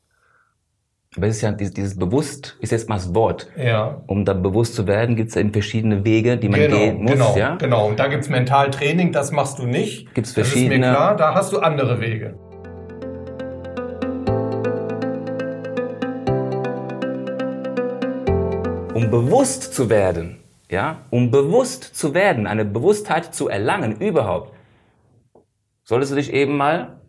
aber 1.17 1.29
es 1.29 1.37
ist 1.37 1.43
ja 1.43 1.53
dieses, 1.53 1.73
dieses 1.73 1.99
bewusst 1.99 2.57
ist 2.61 2.73
jetzt 2.73 2.91
mal 2.91 2.97
das 2.97 3.15
Wort. 3.15 3.49
Ja. 3.57 4.03
Um 4.07 4.27
da 4.27 4.35
bewusst 4.35 4.75
zu 4.75 4.87
werden, 4.87 5.17
gibt 5.17 5.31
es 5.31 5.37
eben 5.37 5.51
verschiedene 5.51 6.05
Wege, 6.05 6.37
die 6.37 6.51
man 6.51 6.61
genau, 6.61 6.77
gehen 6.77 7.03
muss. 7.03 7.13
Genau, 7.13 7.37
ja? 7.37 7.55
genau. 7.57 7.89
Und 7.89 7.99
da 7.99 8.09
gibt's 8.09 8.29
Mentaltraining, 8.29 9.13
das 9.13 9.33
machst 9.33 9.59
du 9.59 9.67
nicht. 9.67 10.15
Gibt's 10.15 10.33
verschiedene. 10.33 10.81
Das 10.81 10.89
ist 10.89 10.93
mir 10.93 10.95
klar, 10.95 11.17
da 11.17 11.35
hast 11.35 11.53
du 11.55 11.59
andere 11.61 12.01
Wege. 12.03 12.35
Um 18.93 19.11
bewusst 19.11 19.73
zu 19.75 19.89
werden, 19.89 20.41
ja, 20.71 20.99
um 21.09 21.31
bewusst 21.31 21.97
zu 21.97 22.13
werden, 22.13 22.47
eine 22.47 22.67
Bewusstheit 22.67 23.35
zu 23.35 23.49
erlangen 23.49 23.97
überhaupt, 24.01 24.53
solltest 25.83 26.13
du 26.13 26.17
dich 26.17 26.33
eben 26.35 26.59
mal 26.59 27.01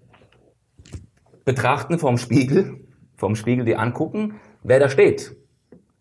betrachten 1.44 2.00
vorm 2.00 2.18
Spiegel 2.18 2.87
vom 3.18 3.36
Spiegel 3.36 3.66
dir 3.66 3.80
angucken, 3.80 4.36
wer 4.64 4.80
da 4.80 4.90
steht. 4.90 5.36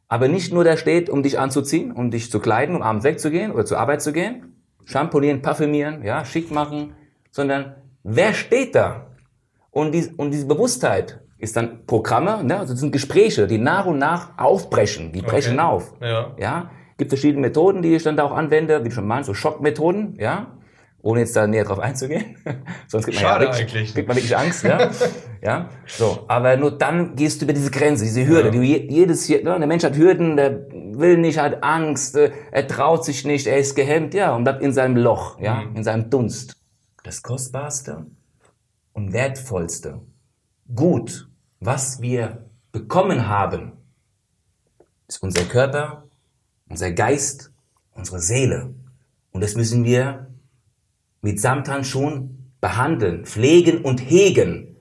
Aber 0.09 0.29
nicht 0.29 0.53
nur 0.53 0.63
der 0.63 0.77
steht, 0.77 1.11
um 1.11 1.23
dich 1.23 1.39
anzuziehen, 1.39 1.91
um 1.91 2.11
dich 2.11 2.31
zu 2.31 2.39
kleiden, 2.39 2.77
um 2.77 2.83
abends 2.83 3.05
wegzugehen 3.05 3.51
oder 3.51 3.65
zur 3.65 3.79
Arbeit 3.79 4.03
zu 4.03 4.13
gehen, 4.13 4.63
schamponieren, 4.85 5.43
parfümieren, 5.43 6.05
ja, 6.05 6.25
schick 6.25 6.53
machen, 6.53 6.95
sondern 7.33 7.75
wer 8.05 8.33
steht 8.35 8.75
da? 8.75 9.07
Und, 9.71 9.93
dies, 9.93 10.09
und 10.17 10.31
diese 10.31 10.47
Bewusstheit 10.47 11.21
ist 11.39 11.57
dann 11.57 11.85
Programme, 11.87 12.45
ne? 12.45 12.59
also 12.59 12.73
das 12.73 12.81
sind 12.81 12.93
Gespräche, 12.93 13.47
die 13.47 13.59
nach 13.59 13.87
und 13.87 13.99
nach 13.99 14.39
aufbrechen, 14.39 15.13
die 15.13 15.23
brechen 15.23 15.59
okay. 15.59 15.69
auf. 15.69 15.95
Ja. 16.01 16.35
ja. 16.39 16.71
Gibt 16.97 17.11
verschiedene 17.11 17.43
Methoden, 17.43 17.83
die 17.83 17.95
ich 17.95 18.03
dann 18.05 18.17
da 18.17 18.25
auch 18.25 18.33
anwende, 18.33 18.85
wie 18.85 18.89
du 18.89 18.95
schon 18.95 19.07
meinst, 19.07 19.27
so 19.27 19.35
Schockmethoden, 19.35 20.17
ja 20.19 20.56
ohne 21.07 21.21
jetzt 21.21 21.37
da 21.37 21.47
näher 21.47 21.65
drauf 21.65 21.79
einzugehen. 21.79 22.37
Sonst 22.89 23.05
kriegt 23.05 23.21
man 23.21 23.31
Schade 23.31 23.45
ja 23.45 23.51
wirklich, 23.53 23.77
eigentlich. 23.77 23.95
kriegt 23.95 24.09
man 24.09 24.17
wirklich 24.17 24.37
Angst, 24.37 24.65
ja. 24.65 24.91
ja. 25.43 25.69
So, 25.87 26.25
aber 26.27 26.57
nur 26.57 26.77
dann 26.77 27.15
gehst 27.15 27.41
du 27.41 27.45
über 27.45 27.53
diese 27.53 27.71
Grenze, 27.71 28.05
diese 28.05 28.27
Hürde. 28.27 28.49
Ja. 28.49 28.55
Du, 28.55 28.63
jedes, 28.63 29.29
ne, 29.29 29.43
der 29.43 29.67
Mensch 29.67 29.85
hat 29.85 29.97
Hürden, 29.97 30.37
der 30.37 30.67
will 30.71 31.17
nicht, 31.17 31.39
hat 31.39 31.63
Angst, 31.63 32.17
äh, 32.17 32.33
er 32.51 32.67
traut 32.67 33.05
sich 33.05 33.25
nicht, 33.25 33.47
er 33.47 33.59
ist 33.59 33.77
gehemmt, 33.77 34.15
ja, 34.15 34.35
und 34.35 34.43
bleibt 34.43 34.63
in 34.63 34.73
seinem 34.73 34.97
Loch, 34.97 35.39
ja, 35.39 35.63
mhm. 35.63 35.77
in 35.77 35.85
seinem 35.85 36.11
Dunst. 36.11 36.57
Das 37.05 37.23
kostbarste 37.23 38.07
und 38.93 39.13
wertvollste 39.13 40.01
Gut, 40.75 41.29
was 41.61 42.01
wir 42.01 42.51
bekommen 42.73 43.29
haben, 43.29 43.73
ist 45.07 45.23
unser 45.23 45.45
Körper, 45.45 46.09
unser 46.69 46.91
Geist, 46.91 47.53
unsere 47.95 48.19
Seele. 48.19 48.75
Und 49.31 49.45
das 49.45 49.55
müssen 49.55 49.85
wir 49.85 50.27
mit 51.27 51.41
Samthandschuhen 51.41 52.53
behandeln, 52.61 53.25
pflegen 53.25 53.79
und 53.79 53.99
hegen. 53.99 54.77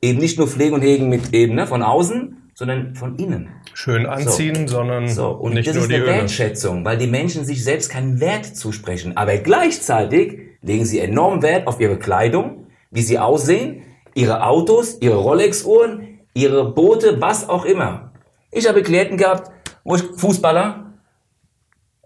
Eben 0.00 0.18
nicht 0.18 0.38
nur 0.38 0.48
pflegen 0.48 0.72
und 0.72 0.80
hegen 0.80 1.10
mit 1.10 1.34
eben 1.34 1.54
ne, 1.56 1.66
von 1.66 1.82
außen, 1.82 2.50
sondern 2.54 2.94
von 2.94 3.16
innen. 3.16 3.50
Schön 3.74 4.06
anziehen, 4.06 4.66
so. 4.66 4.76
sondern 4.76 5.08
so. 5.08 5.28
Und 5.28 5.52
nicht 5.52 5.68
das 5.68 5.74
nur 5.74 5.84
ist 5.84 5.92
eine 5.92 6.06
Wertschätzung, 6.06 6.86
weil 6.86 6.96
die 6.96 7.06
Menschen 7.06 7.44
sich 7.44 7.62
selbst 7.62 7.90
keinen 7.90 8.18
Wert 8.18 8.46
zusprechen. 8.46 9.18
Aber 9.18 9.36
gleichzeitig 9.36 10.38
legen 10.62 10.86
sie 10.86 11.00
enorm 11.00 11.42
Wert 11.42 11.66
auf 11.66 11.78
ihre 11.80 11.98
Kleidung, 11.98 12.68
wie 12.90 13.02
sie 13.02 13.18
aussehen, 13.18 13.82
ihre 14.14 14.42
Autos, 14.42 14.96
ihre 15.02 15.18
Rolex-Uhren, 15.18 16.20
ihre 16.32 16.72
Boote, 16.72 17.20
was 17.20 17.46
auch 17.46 17.66
immer. 17.66 18.12
Ich 18.50 18.66
habe 18.66 18.82
Klienten 18.82 19.18
gehabt, 19.18 19.50
wo 19.84 19.96
ich 19.96 20.02
Fußballer, 20.16 20.94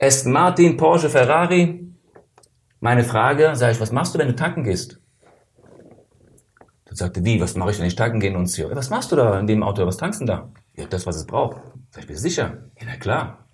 Aston 0.00 0.32
Martin, 0.32 0.76
Porsche, 0.76 1.08
Ferrari, 1.10 1.84
meine 2.84 3.02
Frage, 3.02 3.56
sage 3.56 3.72
ich, 3.72 3.80
was 3.80 3.92
machst 3.92 4.14
du, 4.14 4.18
wenn 4.18 4.28
du 4.28 4.36
tanken 4.36 4.62
gehst? 4.62 5.00
Dann 6.84 6.96
sagte, 6.96 7.24
wie, 7.24 7.40
was 7.40 7.56
mache 7.56 7.70
ich, 7.70 7.78
wenn 7.78 7.86
ich 7.86 7.96
tanken 7.96 8.20
gehe 8.20 8.36
und 8.36 8.46
so, 8.46 8.70
was 8.72 8.90
machst 8.90 9.10
du 9.10 9.16
da 9.16 9.40
in 9.40 9.46
dem 9.46 9.62
Auto, 9.62 9.86
was 9.86 9.96
tankst 9.96 10.20
du 10.20 10.26
da? 10.26 10.52
Ja, 10.76 10.84
das, 10.84 11.06
was 11.06 11.16
es 11.16 11.24
braucht. 11.24 11.56
Sag 11.90 12.02
ich, 12.02 12.08
bist 12.08 12.22
du 12.22 12.28
sicher? 12.28 12.58
Ja, 12.78 12.86
na 12.86 12.96
klar. 12.96 13.48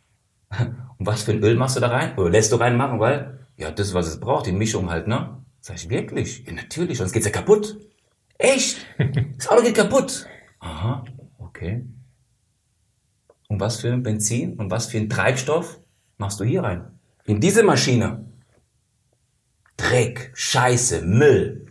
Und 0.99 1.07
was 1.07 1.23
für 1.23 1.31
ein 1.31 1.45
Öl 1.45 1.55
machst 1.55 1.77
du 1.77 1.81
da 1.81 1.89
rein? 1.89 2.19
Oder 2.19 2.31
lässt 2.31 2.51
du 2.51 2.57
reinmachen, 2.57 2.99
weil, 2.99 3.47
ja, 3.57 3.71
das, 3.71 3.95
was 3.95 4.09
es 4.09 4.19
braucht, 4.19 4.47
die 4.47 4.53
Mischung 4.53 4.91
halt, 4.91 5.07
ne? 5.07 5.41
Sag 5.61 5.77
ich, 5.77 5.89
wirklich? 5.89 6.45
Ja, 6.45 6.53
natürlich, 6.53 6.99
sonst 6.99 7.13
geht's 7.13 7.27
ja 7.27 7.33
kaputt. 7.33 7.79
Echt? 8.37 8.85
Das 9.37 9.49
Auto 9.49 9.63
geht 9.63 9.77
kaputt. 9.77 10.27
Aha, 10.59 11.05
okay. 11.39 11.87
Und 13.47 13.61
was 13.61 13.81
für 13.81 13.93
ein 13.93 14.03
Benzin 14.03 14.59
und 14.59 14.73
was 14.73 14.87
für 14.87 14.99
ein 14.99 15.09
Treibstoff 15.09 15.79
machst 16.19 16.41
du 16.41 16.45
hier 16.45 16.65
rein? 16.65 16.99
In 17.27 17.41
diese 17.41 17.63
Maschine. 17.63 18.30
Dreck, 19.81 20.31
Scheiße, 20.35 21.03
Müll. 21.03 21.67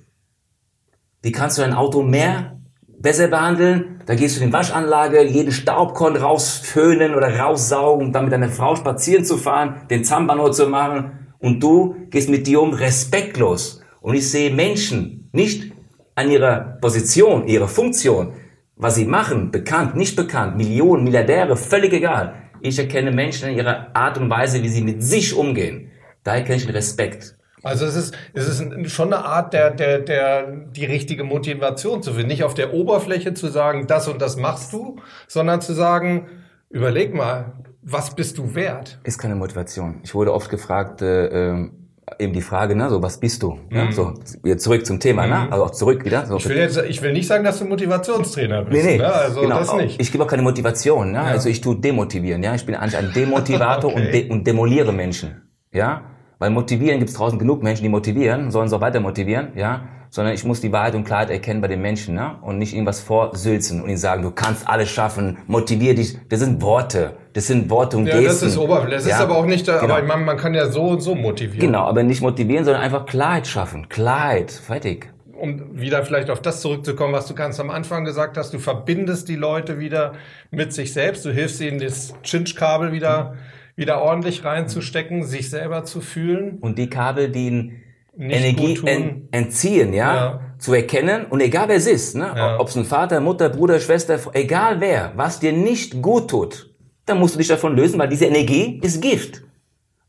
Wie 1.21 1.31
kannst 1.31 1.57
du 1.57 1.61
dein 1.61 1.73
Auto 1.73 2.01
mehr 2.01 2.59
besser 2.87 3.27
behandeln? 3.27 4.01
Da 4.07 4.15
gehst 4.15 4.37
du 4.37 4.41
in 4.41 4.47
die 4.47 4.53
Waschanlage, 4.53 5.21
jeden 5.23 5.51
Staubkorn 5.51 6.15
rausföhnen 6.15 7.13
oder 7.13 7.37
raussaugen, 7.37 8.07
um 8.07 8.13
dann 8.13 8.23
mit 8.23 8.33
deiner 8.33 8.49
Frau 8.49 8.75
spazieren 8.75 9.25
zu 9.25 9.37
fahren, 9.37 9.81
den 9.91 10.03
Zahnbahnhof 10.03 10.51
zu 10.51 10.67
machen. 10.67 11.27
Und 11.37 11.61
du 11.61 11.95
gehst 12.09 12.29
mit 12.29 12.47
dir 12.47 12.61
um 12.61 12.73
respektlos. 12.73 13.81
Und 14.01 14.15
ich 14.15 14.29
sehe 14.29 14.51
Menschen 14.51 15.29
nicht 15.31 15.71
an 16.15 16.31
ihrer 16.31 16.77
Position, 16.81 17.47
ihrer 17.47 17.67
Funktion, 17.67 18.33
was 18.75 18.95
sie 18.95 19.05
machen, 19.05 19.51
bekannt, 19.51 19.95
nicht 19.95 20.15
bekannt, 20.15 20.57
Millionen, 20.57 21.03
Milliardäre, 21.03 21.55
völlig 21.55 21.93
egal. 21.93 22.33
Ich 22.61 22.79
erkenne 22.79 23.11
Menschen 23.11 23.49
in 23.49 23.57
ihrer 23.57 23.95
Art 23.95 24.17
und 24.17 24.29
Weise, 24.29 24.63
wie 24.63 24.69
sie 24.69 24.81
mit 24.81 25.03
sich 25.03 25.35
umgehen. 25.35 25.91
Da 26.23 26.35
erkenne 26.35 26.57
ich 26.57 26.65
den 26.65 26.75
Respekt. 26.75 27.38
Also 27.63 27.85
es 27.85 27.95
ist, 27.95 28.15
es 28.33 28.47
ist 28.47 28.91
schon 28.91 29.13
eine 29.13 29.25
Art 29.25 29.53
der, 29.53 29.71
der, 29.71 29.99
der, 29.99 30.47
die 30.47 30.85
richtige 30.85 31.23
Motivation 31.23 32.01
zu 32.01 32.13
finden. 32.13 32.29
Nicht 32.29 32.43
auf 32.43 32.53
der 32.53 32.73
Oberfläche 32.73 33.33
zu 33.33 33.47
sagen, 33.47 33.87
das 33.87 34.07
und 34.07 34.21
das 34.21 34.37
machst 34.37 34.71
du, 34.73 34.97
sondern 35.27 35.61
zu 35.61 35.73
sagen, 35.73 36.27
überleg 36.69 37.13
mal, 37.13 37.53
was 37.81 38.15
bist 38.15 38.37
du 38.37 38.55
wert? 38.55 38.99
Ist 39.03 39.17
keine 39.17 39.35
Motivation. 39.35 39.99
Ich 40.03 40.13
wurde 40.13 40.33
oft 40.33 40.49
gefragt, 40.49 41.01
äh, 41.01 41.27
ähm, 41.27 41.79
eben 42.17 42.33
die 42.33 42.41
Frage, 42.41 42.75
ne, 42.75 42.89
so 42.89 43.01
was 43.01 43.19
bist 43.19 43.43
du? 43.43 43.53
Mhm. 43.69 43.75
Ja, 43.75 43.91
so 43.91 44.13
jetzt 44.43 44.63
zurück 44.63 44.85
zum 44.85 44.99
Thema, 44.99 45.27
ne? 45.27 45.35
mhm. 45.35 45.43
ne? 45.45 45.51
Also 45.51 45.65
auch 45.65 45.71
zurück 45.71 46.05
wieder. 46.05 46.25
So, 46.25 46.37
ich 46.37 46.49
will 46.49 46.57
jetzt, 46.57 46.77
ich 46.77 47.01
will 47.01 47.13
nicht 47.13 47.27
sagen, 47.27 47.43
dass 47.43 47.59
du 47.59 47.65
Motivationstrainer 47.65 48.63
bist. 48.63 48.83
Nee, 48.85 48.91
nee. 48.91 48.97
Ne? 48.97 49.13
Also 49.13 49.41
genau. 49.41 49.59
das 49.59 49.73
nicht. 49.73 50.01
Ich 50.01 50.11
gebe 50.11 50.23
auch 50.23 50.27
keine 50.27 50.41
Motivation, 50.41 51.11
ne? 51.11 51.17
Ja. 51.17 51.23
Also 51.25 51.49
ich 51.49 51.61
tue 51.61 51.75
demotivieren, 51.75 52.41
ja. 52.41 52.55
Ich 52.55 52.65
bin 52.65 52.75
eigentlich 52.75 52.97
ein 52.97 53.11
Demotivator 53.13 53.91
okay. 53.93 54.05
und, 54.05 54.13
de 54.13 54.29
und 54.29 54.47
demoliere 54.47 54.91
Menschen, 54.91 55.41
ja. 55.71 56.03
Weil 56.39 56.51
motivieren 56.51 56.99
gibt 56.99 57.09
es 57.09 57.17
draußen 57.17 57.37
genug 57.37 57.61
Menschen, 57.61 57.83
die 57.83 57.89
motivieren, 57.89 58.49
sollen 58.49 58.69
sie 58.69 58.75
auch 58.75 58.81
weiter 58.81 59.01
motivieren, 59.01 59.49
ja. 59.55 59.81
Sondern 60.11 60.33
ich 60.33 60.43
muss 60.43 60.59
die 60.59 60.71
Wahrheit 60.71 60.95
und 60.95 61.03
Klarheit 61.03 61.29
erkennen 61.29 61.61
bei 61.61 61.67
den 61.67 61.81
Menschen, 61.81 62.15
ne? 62.15 62.37
Und 62.41 62.57
nicht 62.57 62.73
ihnen 62.73 62.87
was 62.87 63.01
vorsülzen 63.01 63.83
und 63.83 63.89
ihnen 63.89 63.97
sagen, 63.97 64.23
du 64.23 64.31
kannst 64.31 64.67
alles 64.67 64.89
schaffen, 64.89 65.37
motivier 65.45 65.93
dich. 65.93 66.17
Das 66.29 66.39
sind 66.39 66.61
Worte. 66.61 67.17
Das 67.33 67.45
sind 67.45 67.69
Worte 67.69 67.97
und 67.97 68.07
ja, 68.07 68.13
Gesten. 68.19 68.45
Das 68.45 68.53
ist 68.53 68.57
Oberfläche. 68.57 68.95
Das 68.95 69.05
ja? 69.05 69.17
ist 69.17 69.21
aber 69.21 69.35
auch 69.35 69.45
nicht, 69.45 69.65
genau. 69.67 69.81
aber 69.81 70.01
man, 70.01 70.25
man 70.25 70.37
kann 70.37 70.55
ja 70.55 70.71
so 70.71 70.83
und 70.83 71.01
so 71.01 71.13
motivieren. 71.13 71.59
Genau, 71.59 71.83
aber 71.83 72.01
nicht 72.03 72.21
motivieren, 72.21 72.65
sondern 72.65 72.81
einfach 72.81 73.05
Klarheit 73.05 73.45
schaffen. 73.45 73.87
Klarheit. 73.89 74.51
Fertig 74.51 75.09
um 75.39 75.79
wieder 75.79 76.03
vielleicht 76.03 76.29
auf 76.29 76.41
das 76.41 76.59
zurückzukommen, 76.59 77.13
was 77.13 77.25
du 77.25 77.33
ganz 77.33 77.61
am 77.61 77.69
Anfang 77.69 78.03
gesagt 78.03 78.35
hast, 78.35 78.53
du 78.53 78.59
verbindest 78.59 79.29
die 79.29 79.37
Leute 79.37 79.79
wieder 79.79 80.11
mit 80.51 80.73
sich 80.73 80.91
selbst, 80.91 81.23
du 81.23 81.31
hilfst 81.31 81.61
ihnen 81.61 81.79
das 81.79 82.13
Chinch-Kabel 82.23 82.91
wieder 82.91 83.31
mhm 83.31 83.37
wieder 83.79 84.01
ordentlich 84.01 84.43
reinzustecken, 84.43 85.23
sich 85.23 85.49
selber 85.49 85.85
zu 85.85 86.01
fühlen. 86.01 86.57
Und 86.59 86.77
die 86.77 86.89
Kabel, 86.89 87.29
die 87.29 87.47
ihn 87.47 87.81
Energie 88.19 88.77
en, 88.85 89.29
entziehen, 89.31 89.93
ja? 89.93 90.15
ja? 90.15 90.41
zu 90.57 90.73
erkennen 90.73 91.25
und 91.25 91.39
egal 91.39 91.69
wer 91.69 91.77
es 91.77 91.87
ist, 91.87 92.15
ne? 92.15 92.33
Ja. 92.35 92.59
ob 92.59 92.67
es 92.67 92.75
ein 92.75 92.83
Vater, 92.83 93.21
Mutter, 93.21 93.47
Bruder, 93.47 93.79
Schwester, 93.79 94.19
egal 94.33 94.81
wer, 94.81 95.13
was 95.15 95.39
dir 95.39 95.53
nicht 95.53 96.01
gut 96.01 96.29
tut, 96.29 96.69
dann 97.05 97.17
musst 97.17 97.35
du 97.35 97.39
dich 97.39 97.47
davon 97.47 97.77
lösen, 97.77 97.97
weil 97.97 98.09
diese 98.09 98.25
Energie 98.25 98.79
ist 98.83 99.01
Gift. 99.01 99.41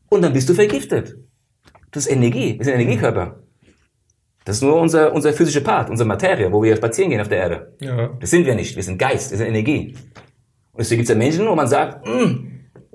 Und 0.09 0.21
dann 0.21 0.33
bist 0.33 0.49
du 0.49 0.53
vergiftet. 0.53 1.15
Das 1.91 2.05
ist 2.05 2.11
Energie, 2.11 2.57
das 2.57 2.67
ist 2.67 2.73
ein 2.73 2.81
Energiekörper. 2.81 3.39
Das 4.43 4.57
ist 4.57 4.63
nur 4.63 4.75
unser, 4.75 5.13
unser 5.13 5.31
physischer 5.31 5.61
Part, 5.61 5.89
unsere 5.89 6.07
Materie, 6.07 6.51
wo 6.51 6.61
wir 6.61 6.75
spazieren 6.75 7.11
gehen 7.11 7.21
auf 7.21 7.29
der 7.29 7.37
Erde. 7.37 7.73
Ja. 7.79 8.09
Das 8.19 8.29
sind 8.29 8.45
wir 8.45 8.55
nicht, 8.55 8.75
wir 8.75 8.83
sind 8.83 8.97
Geist, 8.97 9.31
wir 9.31 9.37
sind 9.37 9.47
Energie. 9.47 9.95
Und 10.73 10.79
deswegen 10.79 10.99
gibt 10.99 11.09
es 11.09 11.15
ja 11.15 11.17
Menschen, 11.17 11.47
wo 11.47 11.55
man 11.55 11.67
sagt, 11.67 12.05
mm, 12.05 12.50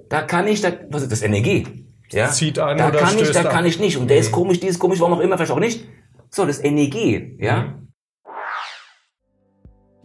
da 0.08 0.22
kann 0.22 0.46
ich, 0.46 0.60
da, 0.60 0.72
was 0.90 1.02
ist 1.02 1.12
das, 1.12 1.22
Energie? 1.22 1.86
Ja? 2.10 2.30
Zieht 2.30 2.58
an 2.58 2.78
da 2.78 2.88
oder 2.88 2.98
kann 2.98 3.18
ich, 3.18 3.30
da 3.32 3.40
an. 3.40 3.48
kann 3.48 3.66
ich 3.66 3.80
nicht. 3.80 3.96
Und 3.96 4.08
der 4.08 4.18
ist 4.18 4.30
mhm. 4.30 4.36
komisch, 4.36 4.60
die 4.60 4.68
ist 4.68 4.78
komisch, 4.78 5.00
warum 5.00 5.14
auch 5.14 5.20
immer, 5.20 5.36
vielleicht 5.36 5.52
auch 5.52 5.58
nicht. 5.58 5.86
So, 6.30 6.44
das 6.44 6.58
ist 6.58 6.64
Energie, 6.64 7.36
ja? 7.40 7.62
Mhm. 7.62 7.86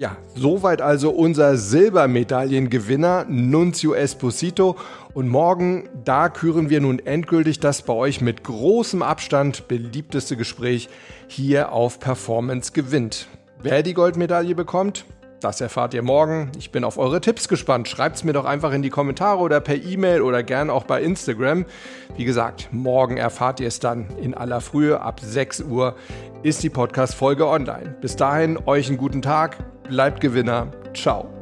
Ja, 0.01 0.17
soweit 0.33 0.81
also 0.81 1.11
unser 1.11 1.57
Silbermedaillengewinner 1.57 3.27
Nunzio 3.29 3.93
Esposito. 3.93 4.75
Und 5.13 5.27
morgen, 5.27 5.89
da 6.03 6.29
küren 6.29 6.71
wir 6.71 6.81
nun 6.81 6.97
endgültig 6.97 7.59
das 7.59 7.83
bei 7.83 7.93
euch 7.93 8.19
mit 8.19 8.43
großem 8.43 9.03
Abstand 9.03 9.67
beliebteste 9.67 10.37
Gespräch 10.37 10.89
hier 11.27 11.71
auf 11.71 11.99
Performance 11.99 12.71
gewinnt. 12.71 13.27
Wer 13.61 13.83
die 13.83 13.93
Goldmedaille 13.93 14.55
bekommt, 14.55 15.05
das 15.41 15.59
erfahrt 15.59 15.93
ihr 15.93 16.03
morgen. 16.03 16.51
Ich 16.57 16.71
bin 16.71 16.83
auf 16.83 16.97
eure 16.97 17.19
Tipps 17.19 17.47
gespannt. 17.47 17.87
Schreibt 17.87 18.17
es 18.17 18.23
mir 18.23 18.33
doch 18.33 18.45
einfach 18.45 18.71
in 18.71 18.81
die 18.81 18.89
Kommentare 18.89 19.39
oder 19.39 19.59
per 19.59 19.75
E-Mail 19.75 20.21
oder 20.21 20.43
gern 20.43 20.69
auch 20.69 20.85
bei 20.85 21.01
Instagram. 21.01 21.65
Wie 22.15 22.25
gesagt, 22.25 22.69
morgen 22.71 23.17
erfahrt 23.17 23.59
ihr 23.59 23.67
es 23.67 23.79
dann 23.79 24.07
in 24.21 24.33
aller 24.33 24.61
Frühe. 24.61 25.01
Ab 25.01 25.19
6 25.19 25.61
Uhr 25.61 25.95
ist 26.43 26.63
die 26.63 26.69
Podcast-Folge 26.69 27.47
online. 27.47 27.95
Bis 28.01 28.15
dahin, 28.15 28.57
euch 28.65 28.87
einen 28.87 28.97
guten 28.97 29.21
Tag 29.21 29.57
bleibt 29.83 30.21
Gewinner. 30.21 30.67
Ciao. 30.93 31.40